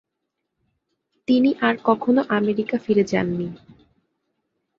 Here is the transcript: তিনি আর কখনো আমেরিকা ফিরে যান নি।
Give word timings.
তিনি 1.27 1.49
আর 1.61 1.75
কখনো 1.83 2.21
আমেরিকা 2.29 2.77
ফিরে 2.77 3.03
যান 3.03 3.27
নি। 3.37 3.47